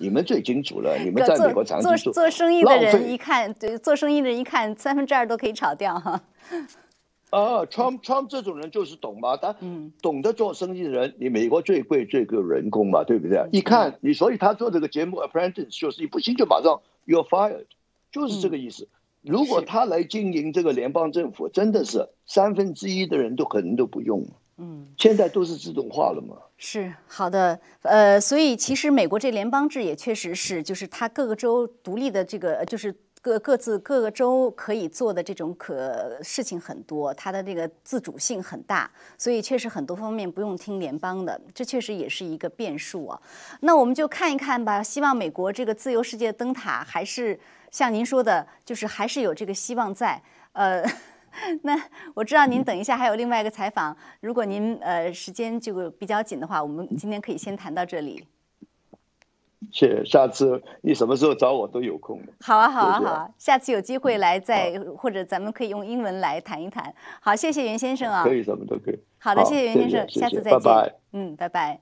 [0.01, 6.21] 你们最清楚了，你们在美国长期做做生意的人一看，对，做生意的人一看，三分之二都可以炒掉哈。
[7.33, 9.57] 啊，Trump Trump 这种人就是懂嘛，他
[10.03, 13.49] 懂得做生意的人，你美国最贵最贵人工嘛，对不对？
[13.53, 17.65] 一看你，所以他做这个节目 Apprentice 就是你不行就马上 You're fired，
[18.13, 18.87] 就是这个意思。
[19.23, 24.27] 如果他来经营这个联邦政府，真的是三分之一的人都可能都不用。
[24.59, 26.37] 嗯，现在都是自动化了嘛。
[26.59, 43.23] 是好的，呃，所以其实美国这联邦制也确实是，就是它各个州独立的这个，就是各各自各个州可以做的这种可事情很多，它的这个自主性很大，所以确实很多方面不用听联邦的，这确实也是一个变数啊。
[43.61, 47.41] 那我们就看一看吧，希望美国这个自由世界灯塔还是。
[47.71, 50.23] 像您说的，就是还是有这个希望在。
[50.53, 50.85] 呃，
[51.65, 51.75] 那
[52.13, 58.27] 我知道您等一下还有另外一个采访，如果您呃时间就比较紧的话，我们今天可以先谈到这里。
[59.71, 62.33] 谢，下次你什么时候找我都有空的。
[62.41, 66.93] 好啊，好啊，好啊，下次有机会来再或者咱们可以用英文来谈一谈。
[67.21, 68.25] 好，谢谢袁先生啊。
[68.25, 68.99] 可以，什么都可以。
[69.19, 70.59] 好的，谢谢袁先生，下次再见。
[70.59, 70.95] 拜拜。
[71.13, 71.81] 嗯，拜拜。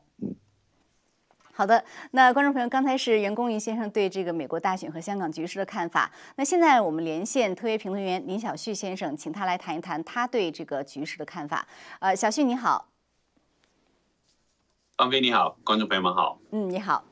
[1.53, 6.11] 好的，那观众朋友，刚才是袁公云先生对这个美国大选和香港局势的看法。
[6.37, 11.67] 那现在我们连线特约评论员林小旭先生，请他来谈一谈他对这个局势的看法。
[11.99, 12.89] 呃，小旭你好，
[14.97, 16.39] 方飞你好，观众朋友们好。
[16.53, 17.05] 嗯，你好。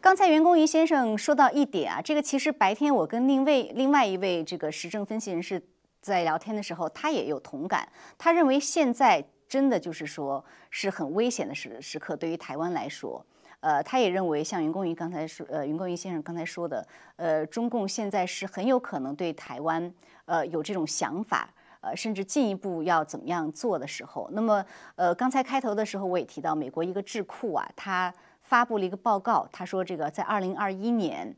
[0.00, 5.60] 刚才袁公云先生说到一点啊，这个其实白天我跟另位另外一位这个时政分析人士
[6.00, 7.88] 在聊天的时候，他也有同感。
[8.18, 13.24] 他认为现在真的就是说是很危险的时时刻，对于台湾来说。
[13.60, 19.92] 呃，他也认为，像云公云刚才说，呃，云公云先生刚才说的，呃，中共现在是很有可能对台湾，
[20.26, 21.48] 呃，有这种想法，
[21.80, 24.28] 呃，甚至进一步要怎么样做的时候。
[24.32, 28.12] 那么，呃，刚才开头的时候我也提到，美国一个智库啊，他
[28.46, 31.36] 发布了一个报告，他说这个在二零二一年，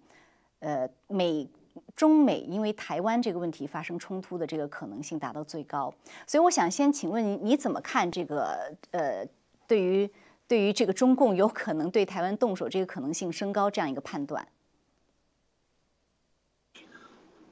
[0.61, 1.49] 呃，美
[1.97, 5.93] 中美因为台湾这个问题发生冲突的这个可能性达到最高。
[6.27, 8.73] 所以，我想先请问你，你怎么看这个？
[8.93, 9.27] 呃，
[9.67, 10.09] 对于。
[10.49, 14.49] 对于这个中共有可能对台湾动手这个可能性升高这样一个判断，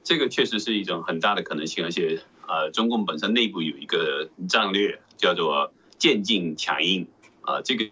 [0.03, 7.07] 这个确实是一种很大的可能性，而且呃，中共本身内部有一个战略叫做渐进强硬
[7.41, 7.85] 啊，这个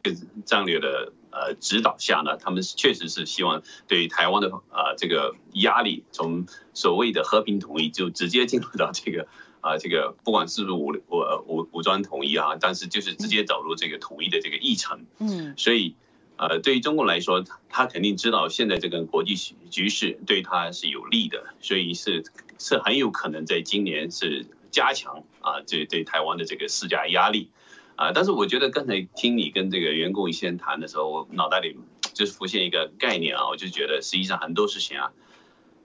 [0.43, 9.27] 战略的呃指导下呢，他们确实是希望对台湾的啊这个压力从所谓的和平统一就直接进入到这个。
[9.65, 11.17] 啊， 这个不管是不是武武
[11.47, 15.07] 武武装统一啊，但是就是直接走入这个统一的这个议程。
[15.17, 15.95] 嗯，所以，
[16.37, 19.33] 呃，对于中国来说，他肯定知道现在这个国际
[19.71, 22.23] 局势对他是有利的，所以是
[22.59, 27.49] 是很有可能在今年是加强啊，对对台湾的这个施加压力。
[27.95, 31.77] 啊，但是我觉得刚才听你跟这个员工先谈的时候，我脑袋里
[32.13, 35.11] 就是浮现一个概念啊，我就觉得实际上很多事情啊，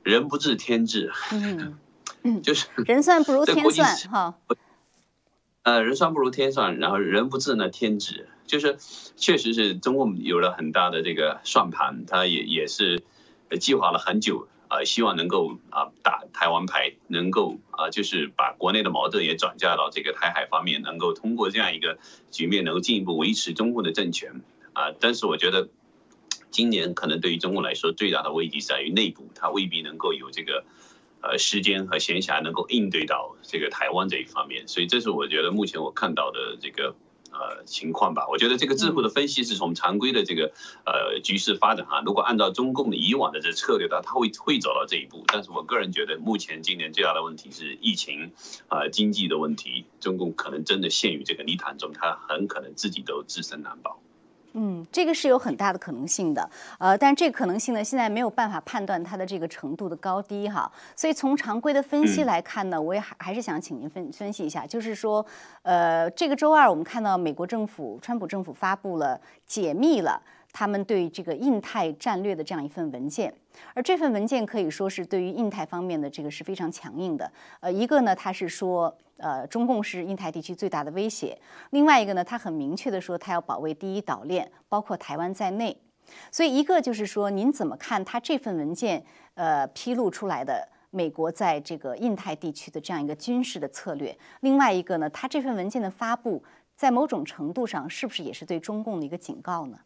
[0.02, 1.12] 人不治天治。
[1.32, 1.78] 嗯。
[2.22, 4.34] 嗯， 就是 人算不如天算哈。
[5.62, 8.76] 呃，人算不如天算，然后人不治呢天治，就是
[9.16, 13.02] 确实是中共有了很大的这个算盘，他也也是
[13.58, 21.98] 计划了很久啊，希望能够啊打台湾牌，能够啊就是把国内的矛盾也转嫁到这个台海方面，能够通过这样一个
[22.30, 24.40] 局面，能够进一步维持中共的政权
[24.72, 24.92] 啊。
[24.98, 25.68] 但是我觉得
[26.50, 30.64] 今年可能对于中共来说最大的危机在于内部，它未必能够有这个。
[31.22, 36.94] 呃，时间和闲暇能够应对到这个台湾这一方面，所以这是我觉得目前我看到的这个
[37.32, 38.26] 呃情况吧。
[38.28, 40.52] 我觉得这个智库的分析是从常规的这个
[40.84, 45.24] 呃局势发展啊，如果按照中共的以往的这策略的话，他会会走到这一步。
[45.26, 48.32] 但是我个人觉得，目前今年最大的问题是疫情
[48.68, 54.00] 啊，经济的问题，中共可能真的陷于这个泥潭中，他很可能自己都自身难保。
[54.52, 60.70] 嗯，这个是有很大的可能性的，呃，但是这个可能性呢，现在没有办法判断它的这个程度的高低哈。
[60.96, 65.24] 所以从常规的分析来看呢，我也还还是想请您分分析一下，就是说，
[65.62, 70.20] 呃，这个周二我们看到美国政府川普政府发布了解密了。
[70.52, 73.32] 他们对这个印太战略的这样一份文件，
[73.74, 77.30] 而这份文件可以说是对于印太方面的这个是非常强硬的。
[77.60, 81.36] 呃，一个呢，他是说，呃，中共是印太地区最大的威胁；
[81.70, 85.76] 另外一个呢，他很明确的说，他要保卫第一岛链，包括台湾在内。
[86.32, 94.16] 所以，一个就是说，您怎么看他这份文件，呃，披露出来的美国在这个印太地区的这样一个军事的策略？
[94.40, 96.42] 另外一个呢，他这份文件的发布，
[96.74, 99.78] 在某种程度上是不是也是对中共的一个警告呢？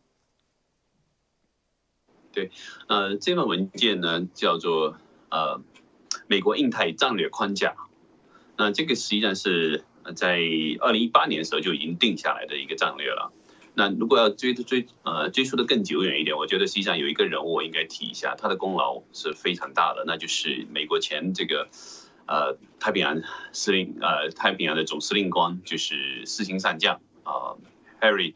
[2.34, 2.50] 对，
[2.88, 4.98] 呃，这份文件呢叫做
[5.30, 5.62] 呃
[6.26, 7.76] 美国印太战略框架，
[8.56, 9.84] 那这个实际上是
[10.16, 10.40] 在
[10.80, 13.32] 二零一八年的时候就已经定下来的一个战略了。
[13.76, 21.68] 那如果要追追呃追溯的更久远一点，我觉得实际上有一个人物我应该提一下，他的功劳是非常大的，那就是美国前这个
[22.26, 23.20] 呃太平洋
[23.52, 27.58] 司令呃太平洋的总司令官，就是四星上将啊
[28.00, 28.34] Harry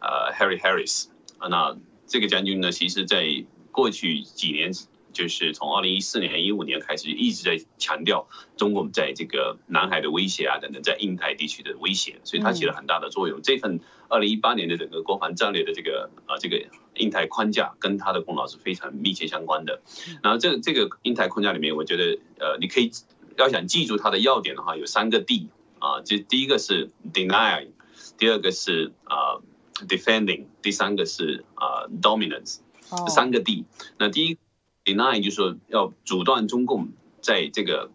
[0.00, 1.76] 呃 Harry Harris 啊，那
[2.08, 4.72] 这个将军呢，其实在过去几年。
[5.10, 13.40] 就是从二零一四年、一五年开始，一直在强调中共在这个南海的威胁啊，等等，在印太地区的威胁，所以它起了很大的作用。
[13.42, 19.80] 这份二零一八年的整个国防战略的这个啊这个印太框架，跟他的功劳是非常密切相关的。
[20.22, 22.92] 然后这个这个印太框架里面，我觉得呃，你可以
[23.36, 25.48] 要想记住它的要点的话，有三个 D
[25.80, 27.68] 啊，这第一个是 Deny，
[28.18, 29.40] 第二个是啊
[29.86, 32.58] defending，第三个是啊 dominance，
[33.08, 33.64] 三个 D。
[33.98, 34.38] 那第一。
[34.84, 36.88] deny 就是说要阻断中共
[37.20, 37.90] 在这个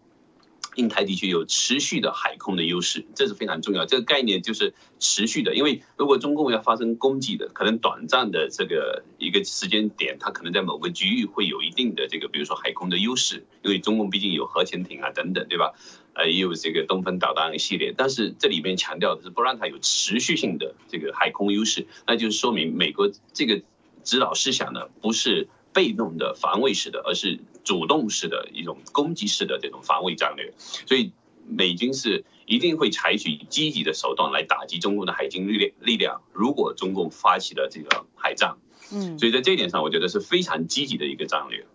[0.75, 3.85] 印太地区有持续的海空的优势，这是非常重要。
[3.85, 15.73] 这个概念就是持续的，因为如果中共要发生攻击的，可能短暂的这个一个时间点，它可能在某个区域会有一定的这个，比如说海空的优势，因为中共毕竟有核潜艇啊等等，对吧？
[16.13, 23.61] 呃，也有这个东风导弹系列，但是这里面强调的是不让它有持续性的这个海空优势，那就是说明美国这个
[24.03, 25.47] 指导思想呢不是。
[25.75, 31.11] 被动的防卫式的，而是主动式的一种攻击式的这种防卫战略，所以
[31.47, 35.71] 美军是一定会采取积极的手段来打击中共的海军力量。
[35.79, 38.57] 力量如果中共发起了这个海战，
[38.91, 41.65] 嗯，所以在这一点上，我觉得是非常积极的一个战略。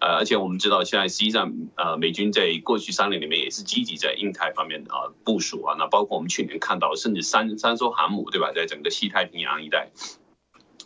[0.00, 9.92] 呃，而且我们知道，现在实际上，呃，美军在过去三年里面也是积极在印太方面啊部署啊，那包括我们去年看到，甚至三三艘航母，对吧，在整个西太平洋一带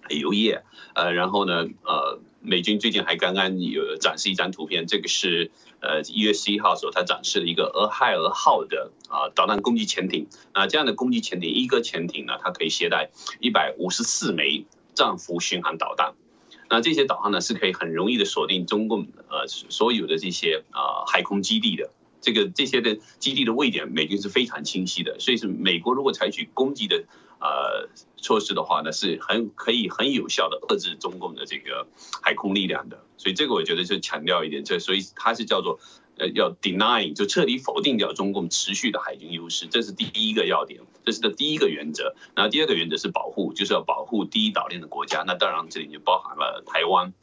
[0.09, 2.21] 旅游业，呃，然后呢，呃。
[2.41, 10.29] 美军最近还刚刚有展示一张图片，这个是呃一月十一号时候他展示了一个俄亥俄号的啊导弹攻击潜艇。
[10.55, 16.15] 那这样的攻击潜艇，一个潜艇呢，它可以携带一百五十四枚战斧巡航导弹。
[16.71, 21.91] 那这些导弹呢，是可以很容易的锁定中共呃所有的这些啊海空基地的。
[22.21, 25.19] 这个这些的基地的位点，美军是非常清晰的。
[25.19, 27.05] 所以是美国如果采取攻击的。
[27.41, 31.87] 呃，措施的话呢，是很可以很有效的遏制中共的这个
[32.21, 35.79] 海空力量的，所以这个我觉得是强调一点，这所以它是叫做
[36.19, 42.17] 呃要 deny 就彻底否定掉中共持续的海军优势，这是第一个要点，这是的第一个原则。
[42.35, 47.15] 然后第二个原则是保护，就是要保护第一岛链的国家，那当然这里就包含了台湾。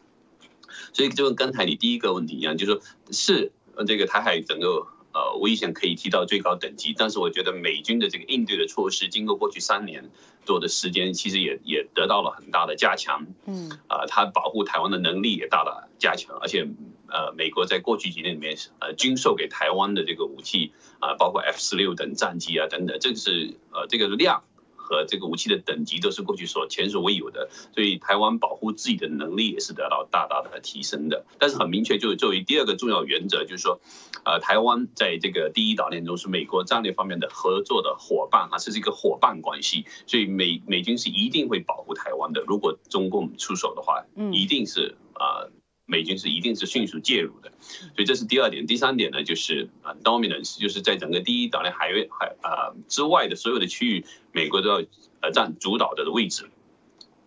[0.93, 3.51] 所以就跟刚才你第一个问题一样，就是说是
[3.85, 4.87] 这个台海整个。
[5.15, 10.11] 呃，危险可以提到最高等级，但是我觉得美军的这个应对的措施，经过过去三年
[10.45, 13.25] 多的时间，其实也也得到了很大的加强。
[13.45, 16.67] 嗯，啊，它保护台湾的能力也大大加强，而且，
[17.07, 24.43] 呃，美国在过去几年里面，呃，军售给台湾的这个武器啊，包括 F 十六等战机啊等等，这个是呃这个量。
[24.85, 31.25] 和这个武器的等级都是过去所前所未有的，所以台湾保护自己的能力也是得到大大的提升的。
[31.39, 33.81] 但是很明确，就是作为第二个重要原则，就是说，
[34.23, 42.43] 呃，台湾在这个第一岛链中是美国战略方面的合作的伙伴啊，这是一个伙伴关系，所以美美军是一定会保护台湾的。
[42.45, 45.49] 如果中共出手的话，一定是啊。
[45.87, 48.65] 美军是一定是迅速介入的，所以这是第二点。
[48.65, 54.83] 第三点呢，就是啊，dominance，就是在整个第一岛链海域海啊之外的所有的区域，美国都要
[55.21, 56.49] 呃占主导的位置，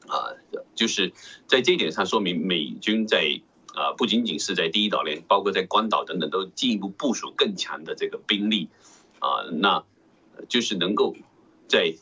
[0.08, 0.34] 啊，
[0.74, 1.12] 就是
[1.46, 3.40] 在这一点上说明美军在
[3.74, 8.68] 啊不仅仅是在第一岛链，包括在关岛等等都进一步部署更强的这个兵力，
[9.20, 9.84] 啊，那
[10.48, 11.14] 就是能够
[11.68, 11.94] 在。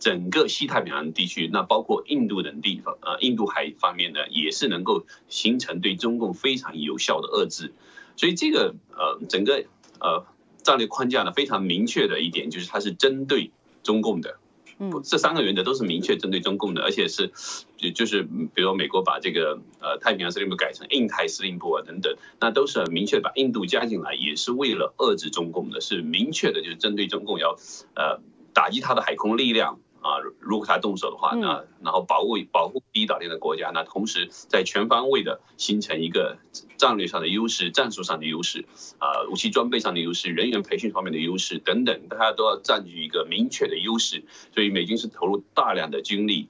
[0.00, 7.72] 整个西太平洋地区，那包括印度等地方，呃，印度海方面呢，也是能够形成对中共非常有效的遏制。
[8.16, 9.64] 所以这个呃，整个
[10.00, 10.26] 呃
[10.62, 13.50] 战略框架呢，非常明确的一点就是它是针对
[13.82, 14.38] 中共的。
[14.78, 17.30] 嗯，这三个原则都是明确针对中共的，而且是
[17.76, 27.58] 就就是比如美国把这个呃太平洋司令部改成印太司令部啊等等，那都是很明确把印度加进来，也是为了遏制中共的，是明确的，就是针对中共要
[27.94, 28.22] 呃
[28.54, 29.78] 打击他的海空力量。
[30.00, 36.38] 啊，如果他动手的话，那然后保卫保护第一岛链的国家，那同时在全方位的形成一个
[36.76, 38.64] 战略上的优势、战术上的优势、
[38.98, 44.24] 啊武器装备上的优势、人员培训方面的优势等等，大家都要占据一个明确的优势。
[44.54, 46.48] 所以美军是投入大量的军力，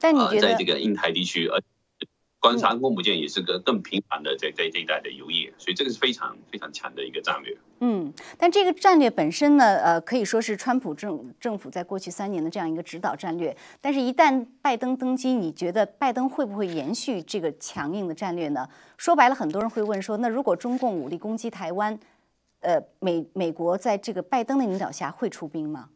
[0.00, 1.60] 但你觉得在这个印太地区，而
[2.38, 7.56] 观察空母舰也是个更频繁的在在这一带的游弋，所以这个是非常非常强的一个战略。
[7.80, 13.56] 嗯，但这个战略本身呢，呃，可以说是川普政政府在过去三年的这样一个指导战略。
[13.80, 18.68] 但是，一旦拜登登基，你觉得拜登会不会延续这个强硬的战略呢？
[18.96, 21.98] 说白了，很多人会问说，那如果中共武力攻击台湾，
[22.60, 25.88] 呃，美美国在这个拜登的领导下会出兵吗？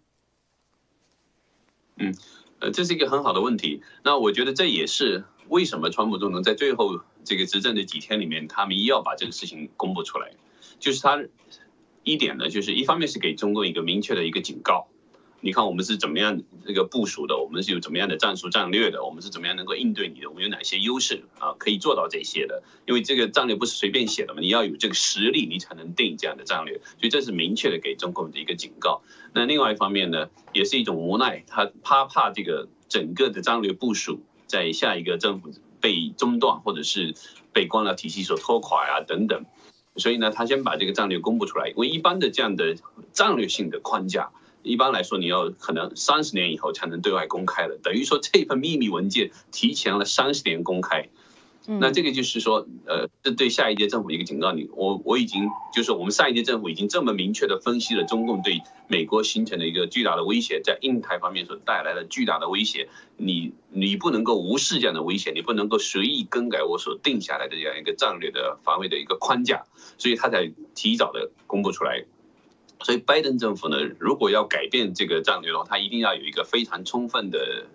[1.97, 2.15] 嗯。
[2.61, 3.83] 呃，这是一个很好的问题。
[4.05, 10.31] 那我觉得这也是为什么川普总统在最后这个执政的几天里面，他们一要把这个事情公布出来，
[10.79, 11.23] 就是他
[12.05, 14.87] 一点呢，就是一方面是给中共一个明确的一个警告。
[15.43, 17.37] 你看我们是怎么样这个部署的？
[17.37, 19.03] 我们是有怎么样的战术战略的？
[19.03, 20.29] 我们是怎么样能够应对你的？
[20.29, 21.55] 我们有哪些优势啊？
[21.59, 22.63] 可以做到这些的？
[22.87, 26.79] 因为这个战略不是随便写的嘛，你要有这个实力，你才能定这样的战略。
[26.79, 29.03] 所以这是明确的给中共的一个警告。
[29.33, 34.21] 那另外一方面呢，也是一种无奈，他怕怕这个整个的战略部署
[34.51, 37.15] 在下一个政府被中断，或者是
[37.53, 39.45] 被官僚体系所拖垮啊等等。
[39.95, 42.75] 所以呢，他先把这个战略公布出来，因为一般的这样的
[43.13, 44.31] 战略性的框架。
[44.63, 51.09] 一般来说，你要可能三十年以后才能对外公开了，等于说这份秘密文件提前了三十年公开。
[51.67, 54.53] 那这个就是说，呃，这对下一届政府一个警告。
[54.53, 62.89] 你我我已经就是我们上一届政府已经这么明确的分析了中共对美国形成的一个巨大的威胁，在印太方面所带来的巨大的威胁，
[63.19, 69.65] 你你不能够无视这样的威胁，你不能够随意更改我所定下来的这样一个战略的防卫的一个框架，
[69.99, 72.05] 所以他才提早的公布出来。
[72.83, 77.67] 所以，拜登政府呢，如果要改变这个战略的话，他一定要有一个非常充分的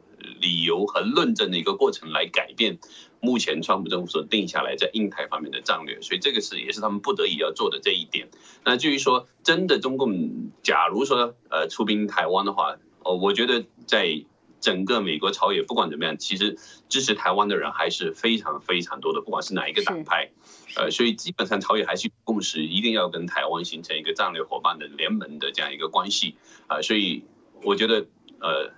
[0.41, 2.79] 理由和论证的一个过程来改变
[3.25, 5.99] 目前川普政府所定下来在印太方面的战略。
[6.01, 8.29] 所以，这个是也是他们不得已要做的这一点。
[8.63, 14.23] 那至于说真的中共假如说呃出兵台湾的话，哦，我觉得在
[14.61, 16.57] 整个美国朝野不管怎么样，其实
[16.87, 20.31] 支持台湾的人还是非常非常多的，不管是哪一个党派。
[20.75, 26.35] 呃，所以基本上朝野还是共识，一定要跟台湾形成一个战略伙伴的联盟的这样一个关系
[26.67, 26.81] 啊。
[26.81, 27.23] 所以
[27.63, 28.07] 我觉得，
[28.39, 28.73] 呃，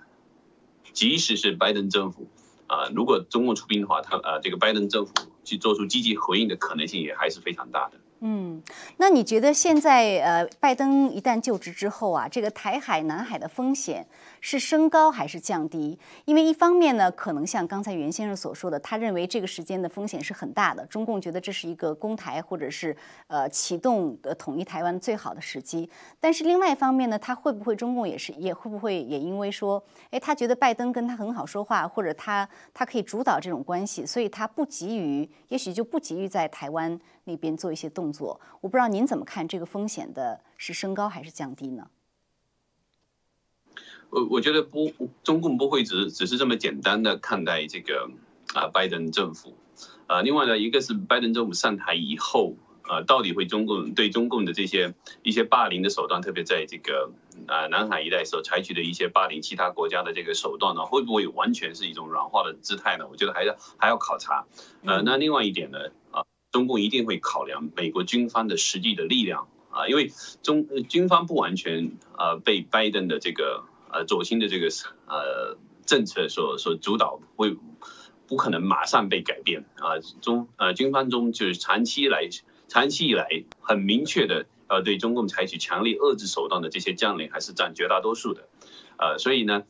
[0.92, 2.28] 即使是拜登政府
[2.68, 5.12] 啊，如果中共出兵的话，他呃，这个拜登政府
[5.42, 7.98] 去做出积极回应的可能性也还是非常大的。
[8.20, 8.60] 嗯，
[8.96, 14.04] 那你觉得现在呃，拜登一旦就职之后啊，这个台海、南海的风险
[14.40, 15.96] 是升高还是降低？
[16.24, 22.96] 因为一方面呢，可能像刚才袁先生所说的，他认为这个时间的风险是很大的，中共觉得这是一个攻台或者是
[23.28, 25.88] 呃启动呃统一台湾最好的时机。
[26.18, 36.98] 但是另外一方面呢，他会不会中共也是也会不会也因为说，哎，他觉得拜登跟他很好说话，或者他他可以主导这种关系，所以他不急于，也许就不急于在台湾。
[37.28, 41.90] 那边做一些动作，我不知道您怎么看这个风险的是升高还是降低呢？
[44.08, 44.90] 我我觉得不，
[45.22, 48.10] 中共不会只只是这么简单的看待这个
[48.54, 49.54] 啊拜登政府，
[50.06, 57.12] 啊，另外呢，一个是拜登政府上台以后啊，到底会中共对中共的这些一些霸凌的手段，特别在这个
[57.46, 63.06] 啊南海一带所采取的一些霸凌其他国家的这个手段呢，会不会完全是一种软化的姿态呢？
[63.10, 64.46] 我觉得还要还要考察。
[64.86, 65.78] 呃，那另外一点呢，
[66.12, 66.24] 啊。
[66.58, 70.10] 中共一定会考量美国军方的实际的力量啊，因为
[70.42, 74.66] 中军方不完全呃被拜登的这个呃左倾的这个
[75.06, 75.56] 呃
[75.86, 77.56] 政策所所主导，会
[78.26, 80.00] 不可能马上被改变啊。
[80.20, 82.28] 中呃军方中就是长期来
[82.66, 88.48] 长期以来很明确的呃对中共采取强力遏制手段的这些将领还是占绝大多数的，
[88.96, 89.62] 呃，所以呢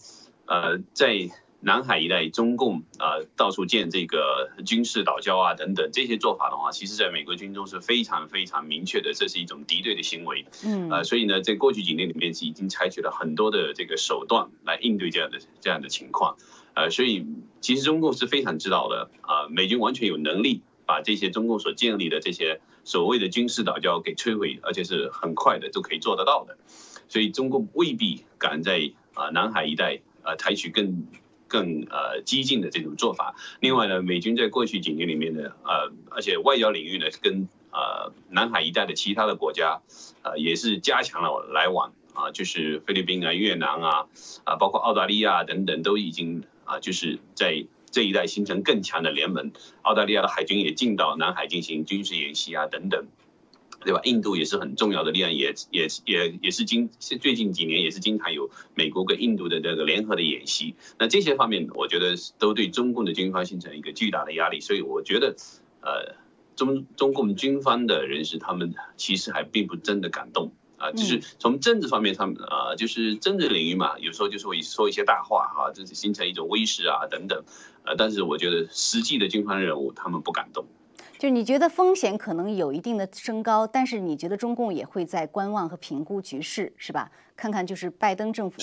[0.46, 1.28] 呃在。
[1.60, 10.46] 南海一带，中共啊到处建这个军事岛礁啊等等这些做法的话，其实在美国军中是非常非常明确的，这是一种敌对的行为。
[10.64, 16.36] 嗯，啊，所以呢，在过去几年里面是已经采取了很多的这个手段来应对这样的这样的情况。
[16.74, 17.26] 呃，所以
[17.60, 26.56] 其实中共是非常知道的啊，美军完全有能力把这些中共所建立的这些所谓的军事岛礁给摧毁，而且是很快的都可以做得到的。
[27.08, 31.04] 所以中共未必敢在啊南海一带啊采取更。
[31.48, 33.34] 更呃激进的这种做法。
[33.58, 39.80] 另外呢，美军在过去几年里面呢，呃，而且外交领域呢，跟呃南海一带的其他的国家，
[40.22, 44.06] 呃，也是加强了来往啊，就是菲律宾啊、越南啊，
[44.44, 49.52] 啊，包括澳大利亚等等，都已经啊，就是在这一带形成更强的联盟。
[49.82, 53.06] 澳大利亚的海军也进到南海进行军事演习啊，等等。
[53.80, 54.00] 对吧？
[54.04, 60.74] 印度也是很重要的力量，也也也也是经最近几年也是经常有美国跟印度的这个联合的演习。
[60.98, 64.60] 那这些方面，我觉得都对中共的军方形成一个巨大的压力。
[64.60, 65.36] 所以我觉得，
[65.80, 66.16] 呃，
[66.56, 77.44] 中中共军方的人士他们其实还并不真的感动啊，就是从政治方面，他们啊，就是政治领域嘛，有时候就是会说一些大话啊，就是形成一种威势啊等等。
[77.84, 80.66] 呃，但是我觉得实际的军方人物他们不敢动。
[81.18, 87.10] 就你觉得风险可能有一定的升高，但是你觉得中共也会在观望和评估局势，是吧？
[87.36, 88.56] 看看就是拜登政府，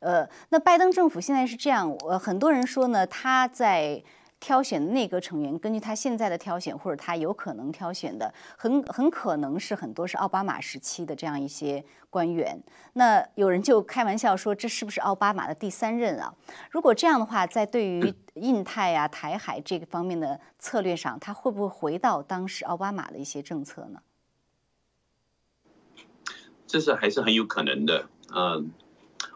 [0.00, 4.02] 呃，那拜登政府现在是这样，呃，很多人说呢，他在
[4.42, 12.60] 挑选的内阁成员，根据他现在的挑选，或者他有可能挑选的，很很可能是很多是奥巴马时期的这样一些官员。
[12.94, 16.34] 那有人就开玩笑说，这是不是奥巴马的第三任啊？
[16.72, 24.02] 如果这样的话，在对于 印太啊、台海这个方面的策略上，他会不会回到当时奥巴马的一些政策呢？
[26.66, 28.72] 这是还是很有可能的，嗯，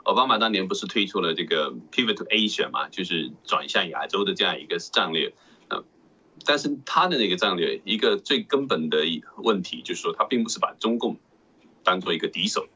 [0.07, 5.35] 奥巴马当年不是推出了这个 Pivot to Asia 嘛，就是转向亚洲的这样一个战略，
[5.69, 5.83] 嗯，
[6.45, 8.99] 但是他的那个战略一个最根本的
[9.39, 11.17] 问题就是说，他并不是把中共
[11.83, 12.69] 当做一个敌手，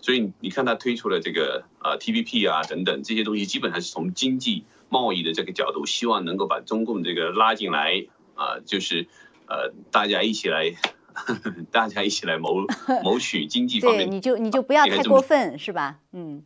[0.00, 8.04] 所以你看他推出了这个呃 TPP 啊等等这些东西，基本上是从经济贸易的这个角度，希望能够把中共这个拉进来
[8.34, 9.08] 啊，就是
[9.48, 10.74] 呃大家一起来。
[11.72, 12.66] 大家一起来谋
[13.02, 16.00] 谋取经济方面，对，你就你就不要太过分，是吧？
[16.12, 16.44] 嗯。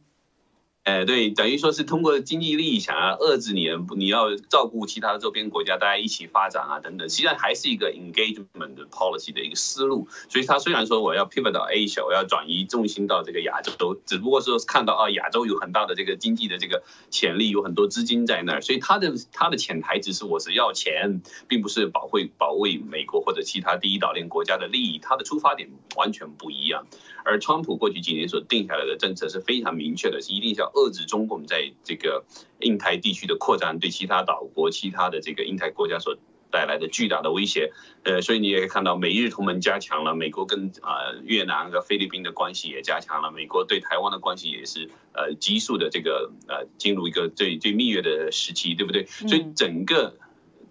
[0.85, 10.09] 哎，对，等于说是通过经济利益想要遏制你，你要照顾其他的周边国家，大家一起发展啊，等等，实际上还是一个 engagement policy 的一个思路。
[10.31, 26.87] 所以，他虽然说我要 pivot 到 Asia，我要转移重心到这个亚洲，只不过说看到啊，亚洲有很大的这个经济的这个潜力，有很多资金在那儿，所以他的他的潜台词是我是要钱，并不是保卫保卫美国或者其他第一岛链国家的利益，他的出发点完全不一样。
[27.25, 32.25] 而川普过去几年所定下来的政策是非常明确的，是一定是要遏制中共在这个
[32.61, 36.17] 印太地区的扩张，对其他岛国、其他的这个印太国家所
[36.51, 37.73] 带来的巨大的威胁。
[38.03, 49.07] 呃，所以你也可以看到，美日同盟加强了，美国跟啊越南和菲律宾的关系也加强了，美国对台湾的关系也是呃急速的这个呃进入一个最最蜜月的时期，对不对？
[49.07, 50.17] 所以整个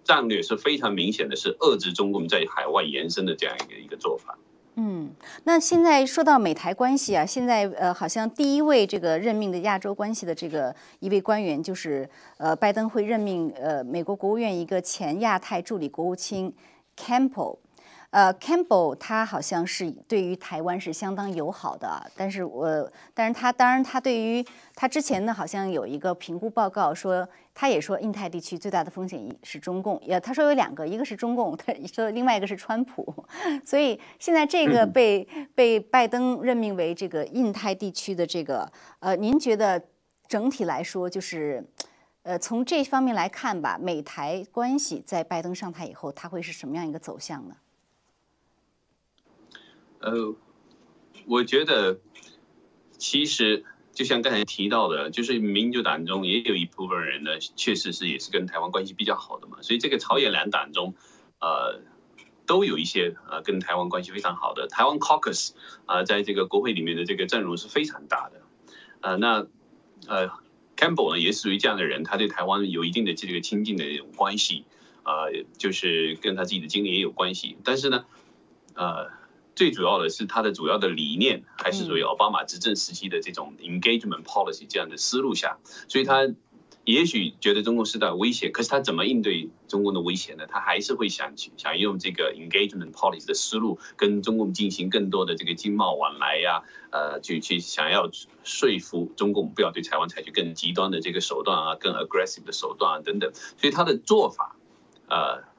[0.04, 4.36] 战略是非常明显的，是遏制中共在海外延伸的这样一个一个做法。
[4.36, 4.49] 嗯，
[4.82, 5.10] 嗯
[5.44, 12.08] 那现在说到美台关系啊，现在呃，好像第一位这个任命的亚洲关系的这个一位官员，就是
[12.38, 16.50] 呃，拜登会任命呃，美国国务院一个前亚太助理国务卿
[16.96, 17.58] Campbell。
[18.10, 24.44] 呃，Campbell 他好像是对于台湾是相当友好的，但是我，但是他当然他对于
[24.74, 33.24] 他之前呢，好像有一个评估报告说，他也说印太地区最大的风险是中共，也他说有两个，一个是中共， 他说另外一个是川普，
[33.64, 39.80] 所以现在这个被被拜登任命为这个印太地区的这个，呃，您觉得
[40.26, 41.64] 整体来说就是，
[42.24, 47.54] 呃，从这方面来看吧，美台关系在拜登上台以后，它会是什么样一个走向呢？
[50.00, 50.34] 呃，
[51.26, 52.00] 我觉得
[52.96, 59.58] 其实就像刚才提到的，就是民主党中也有一部分人呢，确实是也是跟台湾关系比较好的嘛。
[59.60, 60.94] 所以这个朝野两党中，
[61.38, 61.82] 呃，
[62.46, 65.50] 都有一些呃跟台湾关系非常好的台湾 Caucus
[65.84, 68.40] 啊，在这个国会里面的这个阵容是非常大的。
[69.02, 69.46] 呃，那
[70.06, 70.30] 呃
[70.78, 74.64] ，Campbell 呢也是属于这样的人，他对台湾有一定的这个亲近的这种关系，
[75.02, 75.28] 啊，
[75.58, 77.58] 就是跟他自己的经历也有关系。
[77.64, 78.06] 但是呢，
[78.74, 79.19] 呃。
[79.54, 86.28] 最主要的是他的主要的理念还是属于奥巴马执政时期的这种 engagement policy 这样的思路下，所以他
[86.84, 90.46] 也许觉得中共是在威胁，可是他怎么应对中共的威胁呢？
[90.46, 98.10] 他还是会想去想用这个 engagement policy 的思路跟中共进行更多的这个经贸往来呀，呃，去去想要
[98.44, 104.56] 说服中共不要对台湾采取更极端的这个手段啊，更 aggressive 的手段啊等等，所以他的做法，
[105.08, 105.49] 呃。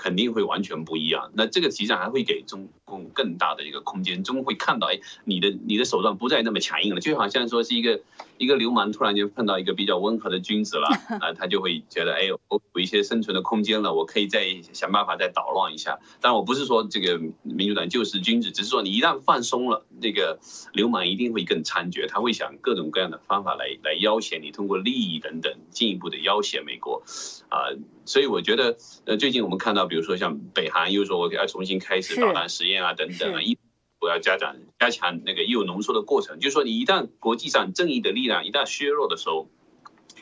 [0.00, 1.30] 肯定会完全不一样。
[1.34, 8.00] 那这个实际上还会给中共更大的一个空间，中共会看到，哎，你的你的手段不再那么强硬了，就好像说是一个
[8.38, 10.88] 一个流氓突然间碰到一个比较温和的君子了，
[11.20, 15.98] 啊，他就会觉得，哎，我有一些生存的空间了，我可以再想办法再捣乱一下。
[16.22, 20.38] 但我不是说这个民主党就是君子，只是说你一旦放松了，这个
[20.72, 27.02] 流氓一定会更猖獗，他会想各种各样的方法来来要挟你，通过利益等等进一步的要挟美国，
[27.50, 27.68] 啊。
[28.06, 33.58] 所以我觉得，呃，最近我们看到，比如说像北韩又说我要重新开始导弹实验啊，等等啊，一
[34.00, 36.38] 我要加强加强那个铀浓缩的过程。
[36.38, 39.50] 就是说，你一旦国际上正义的力量一旦削弱的时候，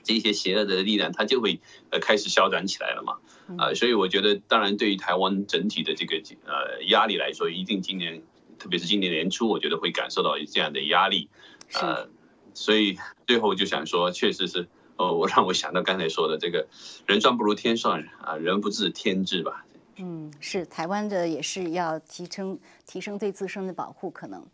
[0.02, 1.60] 这些邪恶的力量它就会
[1.90, 3.18] 呃开始消长起来了嘛。
[3.58, 6.16] 啊，所以我觉得，当然对于台湾整体的这个
[6.46, 8.22] 呃压力来说，一定今年，
[8.58, 11.28] 特别是今年年初，我觉得会感受到这样的压力。
[11.74, 12.08] 呃，
[12.54, 12.96] 所以
[13.26, 14.66] 最后就想说，确实是。
[14.98, 16.66] 哦，我让我想到刚才说的这个
[17.06, 19.64] “人算不如天算”啊，“人不治天治”吧。
[20.00, 24.44] 嗯，是台湾的也是要提升提升对自身的保护，可能。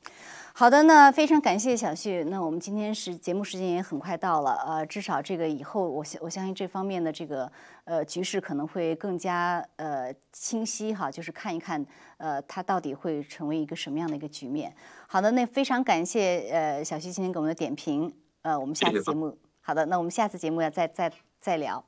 [0.55, 2.24] 好的，那非常感谢小旭。
[2.24, 7.51] 那我们今天是节目时间也很快到了，呃，至少这个以后我相我相信这方面的这个
[7.84, 11.84] 呃局势可能会更加呃清晰哈，就是看一看
[12.18, 14.74] 呃它到底会成为一个什么样的一个局面。
[15.09, 18.11] 好的，那非常感谢呃小旭今天给我们的点评，
[18.42, 19.36] 呃，我们下次节目。
[19.66, 21.10] 好的，那我们下次节目要再再
[21.40, 21.82] 再聊。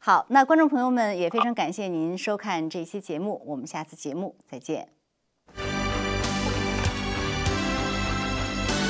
[0.00, 4.95] 好，那观众朋友们也非常感谢您收看这期节目，我们下次节目再见。